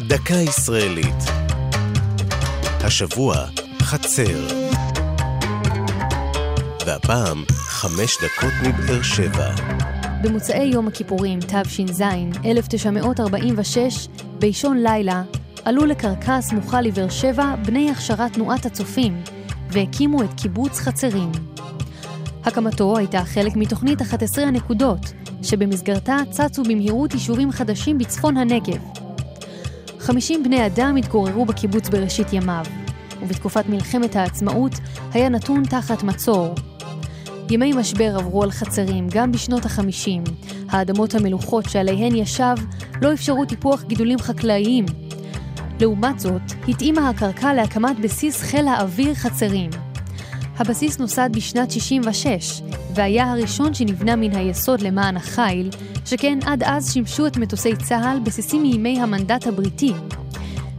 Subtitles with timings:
[0.00, 1.24] דקה ישראלית.
[2.80, 3.36] השבוע,
[3.82, 4.46] חצר.
[6.86, 9.54] והפעם, חמש דקות מבאר שבע.
[10.22, 12.02] במוצאי יום הכיפורים, תש"ז,
[12.44, 15.22] 1946, באישון לילה,
[15.64, 19.22] עלו לקרקע סמוכה לבאר שבע בני הכשרת תנועת הצופים,
[19.70, 21.32] והקימו את קיבוץ חצרים.
[22.44, 29.05] הקמתו הייתה חלק מתוכנית 11 הנקודות, שבמסגרתה צצו במהירות יישובים חדשים בצפון הנגב.
[30.06, 32.64] 50 בני אדם התגוררו בקיבוץ בראשית ימיו,
[33.22, 34.72] ובתקופת מלחמת העצמאות
[35.12, 36.54] היה נתון תחת מצור.
[37.50, 40.24] ימי משבר עברו על חצרים גם בשנות החמישים.
[40.68, 42.54] האדמות המלוכות שעליהן ישב
[43.02, 44.86] לא אפשרו טיפוח גידולים חקלאיים.
[45.80, 49.70] לעומת זאת, התאימה הקרקע להקמת בסיס חיל האוויר חצרים.
[50.58, 52.62] הבסיס נוסד בשנת 66,
[52.94, 55.70] והיה הראשון שנבנה מן היסוד למען החיל,
[56.04, 59.92] שכן עד אז שימשו את מטוסי צה"ל בסיסים מימי המנדט הבריטי.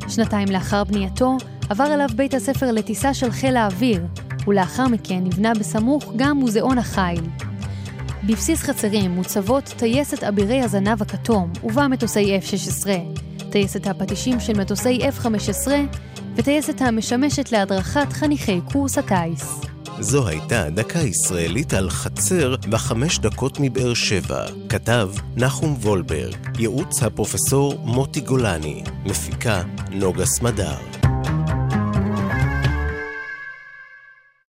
[0.07, 1.37] שנתיים לאחר בנייתו,
[1.69, 4.05] עבר אליו בית הספר לטיסה של חיל האוויר,
[4.47, 7.21] ולאחר מכן נבנה בסמוך גם מוזיאון החיל.
[8.23, 12.87] בבסיס חצרים מוצבות טייסת אבירי הזנב הכתום, ובה מטוסי F-16,
[13.51, 15.67] טייסת הפטישים של מטוסי F-15,
[16.37, 19.61] וטייסת המשמשת להדרכת חניכי קורס הטיס.
[19.99, 24.45] זו הייתה דקה ישראלית על חצר בחמש דקות מבאר שבע.
[24.69, 30.96] כתב נחום וולברג, ייעוץ הפרופסור מוטי גולני, מפיקה נוגה סמדר.